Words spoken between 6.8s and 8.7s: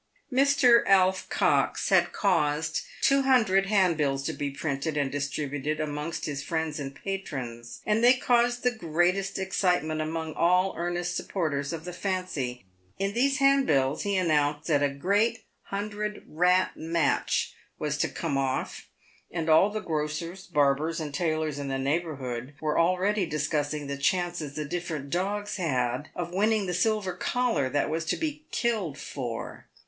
patrons, and they caused